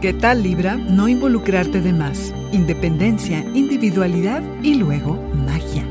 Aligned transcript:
¿Qué 0.00 0.12
tal 0.12 0.42
Libra? 0.42 0.76
No 0.76 1.08
involucrarte 1.08 1.80
de 1.80 1.94
más. 1.94 2.34
Independencia, 2.52 3.38
individualidad 3.54 4.42
y 4.62 4.74
luego 4.74 5.14
magia. 5.46 5.84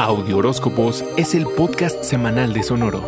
Audio 0.00 0.38
Horóscopos 0.38 1.04
es 1.16 1.36
el 1.36 1.44
podcast 1.46 2.02
semanal 2.02 2.52
de 2.52 2.64
Sonoro. 2.64 3.04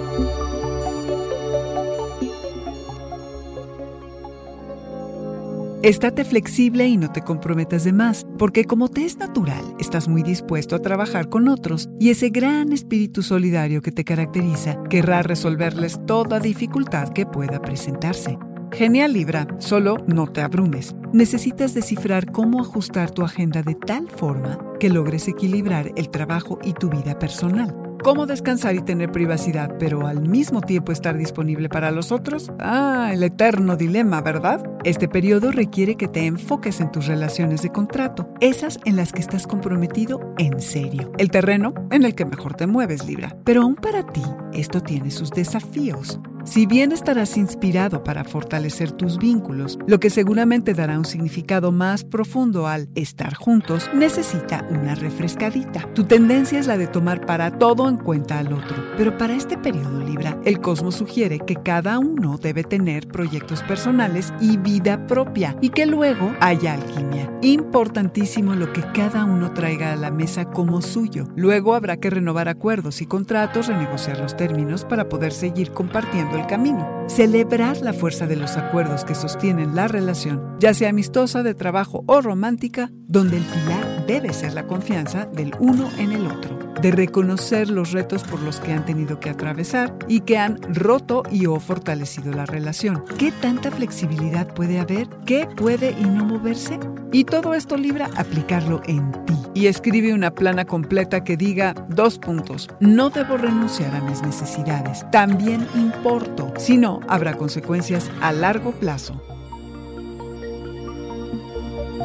Estate 5.83 6.25
flexible 6.25 6.87
y 6.87 6.97
no 6.97 7.11
te 7.11 7.23
comprometas 7.23 7.83
de 7.83 7.93
más, 7.93 8.27
porque 8.39 8.65
como 8.65 8.89
te 8.89 9.05
es 9.05 9.17
natural, 9.17 9.65
estás 9.81 10.07
muy 10.07 10.23
dispuesto 10.23 10.77
a 10.77 10.83
trabajar 10.83 11.29
con 11.29 11.49
otros 11.49 11.89
y 11.99 12.11
ese 12.11 12.31
gran 12.31 12.73
espíritu 12.73 13.23
solidario 13.23 13.83
que 13.83 13.91
te 13.91 14.05
caracteriza 14.05 14.81
querrá 14.89 15.23
resolverles 15.23 15.99
toda 16.07 16.39
dificultad 16.39 17.09
que 17.09 17.27
pueda 17.27 17.61
presentarse. 17.61 18.39
Genial 18.73 19.13
Libra, 19.13 19.47
solo 19.59 19.99
no 20.07 20.27
te 20.27 20.43
abrumes. 20.43 20.95
Necesitas 21.13 21.75
descifrar 21.75 22.31
cómo 22.31 22.61
ajustar 22.61 23.11
tu 23.11 23.23
agenda 23.23 23.63
de 23.63 23.75
tal 23.75 24.09
forma 24.09 24.59
que 24.79 24.91
logres 24.91 25.27
equilibrar 25.27 25.91
el 25.97 26.11
trabajo 26.11 26.59
y 26.63 26.75
tu 26.75 26.89
vida 26.89 27.19
personal. 27.19 27.75
¿Cómo 28.05 28.27
descansar 28.27 28.77
y 28.77 28.81
tener 28.81 29.11
privacidad, 29.11 29.75
pero 29.79 30.07
al 30.07 30.23
mismo 30.23 30.61
tiempo 30.61 30.93
estar 30.93 31.19
disponible 31.19 31.69
para 31.69 31.91
los 31.91 32.13
otros? 32.13 32.53
Ah, 32.61 33.11
el 33.13 33.25
eterno 33.25 33.77
dilema, 33.77 34.21
¿verdad? 34.21 34.63
Este 34.85 35.09
periodo 35.09 35.51
requiere 35.51 35.97
que 35.97 36.07
te 36.07 36.25
enfoques 36.25 36.81
en 36.81 36.93
tus 36.93 37.07
relaciones 37.07 37.63
de 37.63 37.73
contrato, 37.73 38.29
esas 38.41 38.79
en 38.85 38.95
las 38.95 39.13
que 39.13 39.21
estás 39.21 39.49
comprometido 39.49 40.21
en 40.39 40.61
serio. 40.61 41.11
El 41.19 41.31
terreno 41.31 41.75
en 41.91 42.05
el 42.05 42.15
que 42.15 42.25
mejor 42.25 42.55
te 42.55 42.69
mueves, 42.69 43.05
Libra. 43.05 43.37
Pero 43.45 43.63
aún 43.63 43.75
para 43.75 44.07
ti, 44.07 44.23
esto 44.53 44.81
tiene 44.81 45.11
sus 45.11 45.31
desafíos. 45.31 46.21
Si 46.45 46.67
bien 46.67 46.93
estarás 46.93 47.37
inspirado 47.37 48.03
para 48.05 48.25
fortalecer 48.25 48.93
tus 48.93 49.19
vínculos, 49.19 49.79
lo 49.87 50.01
que 50.01 50.09
seguramente 50.09 50.73
dará 50.73 50.99
un 50.99 51.05
significado 51.05 51.73
más 51.73 52.05
profundo 52.05 52.67
al 52.67 52.89
estar 52.95 53.35
juntos, 53.35 53.91
necesita 53.95 54.67
una 54.71 54.95
refrescadita. 54.95 55.83
Tu 55.95 56.05
tendencia 56.05 56.59
es 56.59 56.67
la 56.67 56.79
de 56.79 56.87
tomar 56.87 57.27
para 57.27 57.59
todo 57.59 57.89
en 57.89 57.97
cuenta 57.97 58.39
al 58.39 58.53
otro, 58.53 58.77
pero 58.97 59.19
para 59.19 59.35
este 59.35 59.59
periodo 59.59 60.03
Libra, 60.03 60.41
el 60.45 60.61
cosmos 60.61 60.97
sugiere 60.97 61.39
que 61.41 61.57
cada 61.57 61.99
uno 61.99 62.39
debe 62.39 62.65
tener 62.65 63.09
proyectos 63.09 63.63
personales 63.63 64.33
y 64.41 64.57
vida 64.57 65.07
propia 65.07 65.57
y 65.61 65.71
que 65.71 65.87
luego 65.87 66.33
haya 66.41 66.75
alquimia. 66.75 67.31
Importantísimo 67.43 68.55
lo 68.55 68.73
que 68.73 68.83
cada 68.95 69.25
uno 69.25 69.53
traiga 69.53 69.93
a 69.93 69.97
la 69.97 70.11
mesa 70.11 70.47
como 70.47 70.83
suyo. 70.83 71.29
Luego 71.37 71.75
habrá 71.75 71.99
que 71.99 72.11
renovar 72.11 72.49
acuerdos 72.49 73.03
y 73.03 73.07
contratos, 73.07 73.67
renegociar 73.67 74.19
los 74.19 74.37
términos 74.37 74.85
para 74.85 75.09
poder 75.09 75.33
seguir 75.33 75.73
compartiendo 75.73 76.28
el 76.37 76.47
camino. 76.47 76.87
Celebrar 77.09 77.79
la 77.79 77.93
fuerza 77.93 78.27
de 78.27 78.37
los 78.37 78.57
acuerdos 78.57 79.05
que 79.05 79.15
sostienen 79.15 79.75
la 79.75 79.89
relación, 79.89 80.57
ya 80.59 80.75
sea 80.75 80.91
amistosa, 80.91 81.43
de 81.43 81.55
trabajo 81.55 82.05
o 82.07 82.21
romántica, 82.21 82.91
donde 83.07 83.39
el 83.39 83.45
pilar 83.45 84.07
debe 84.07 84.33
ser 84.33 84.55
la 84.55 84.67
confianza 84.67 85.27
del 85.27 85.55
uno 85.59 85.89
en 85.99 86.13
el 86.13 86.27
otro, 86.27 86.58
de 86.81 86.91
reconocer 86.91 87.71
los 87.71 87.93
retos 87.93 88.23
por 88.23 88.41
los 88.41 88.61
que 88.61 88.73
han 88.73 88.85
tenido 88.85 89.21
que 89.21 89.31
atravesar 89.31 89.95
y 90.09 90.21
que 90.21 90.39
han 90.39 90.59
roto 90.75 91.23
y 91.31 91.47
o 91.47 91.59
fortalecido 91.61 92.33
la 92.33 92.47
relación. 92.47 93.05
¿Qué 93.19 93.33
tanta 93.33 93.71
flexibilidad 93.71 94.53
puede 94.55 94.79
haber? 94.79 95.09
¿Qué 95.27 95.47
puede 95.57 95.91
y 95.99 96.05
no 96.05 96.25
moverse? 96.25 96.79
Y 97.13 97.25
todo 97.25 97.55
esto 97.55 97.77
libra 97.77 98.11
aplicarlo 98.17 98.83
en 98.87 99.13
ti. 99.25 99.35
Y 99.55 99.67
escribe 99.67 100.13
una 100.13 100.31
plana 100.31 100.65
completa 100.65 101.25
que 101.25 101.37
diga 101.37 101.75
dos 101.89 102.19
puntos. 102.19 102.69
No 102.81 103.11
debo 103.11 103.37
renunciar 103.37 103.95
a 103.95 104.01
mis 104.03 104.23
necesidades. 104.23 105.05
También 105.11 105.67
importo. 105.75 106.53
Si 106.59 106.77
no, 106.77 107.01
habrá 107.09 107.35
consecuencias 107.35 108.11
a 108.21 108.33
largo 108.33 108.73
plazo. 108.73 109.21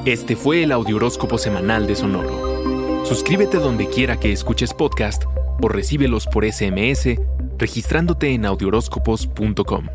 Este 0.06 0.36
fue 0.36 0.64
el 0.64 0.72
Audioróscopo 0.72 1.38
semanal 1.38 1.88
de 1.88 1.96
Sonoro. 1.96 2.63
Suscríbete 3.04 3.58
donde 3.58 3.88
quiera 3.88 4.20
que 4.20 4.32
escuches 4.32 4.74
podcast 4.74 5.24
o 5.62 5.68
recíbelos 5.68 6.26
por 6.26 6.46
SMS 6.46 7.16
registrándote 7.58 8.34
en 8.34 8.46
audioróscopos.com. 8.46 9.88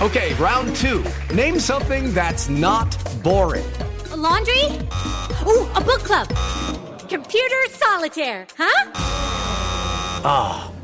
Okay, 0.00 0.34
round 0.34 0.76
two. 0.76 1.02
Name 1.34 1.58
something 1.58 2.12
that's 2.14 2.48
not 2.48 2.96
boring. 3.24 3.64
A 4.12 4.16
laundry? 4.16 4.64
Ooh, 5.46 5.66
a 5.74 5.80
book 5.80 6.00
club. 6.04 6.28
Computer 7.08 7.66
solitaire, 7.70 8.46
huh? 8.56 8.90
Ah, 10.24 10.70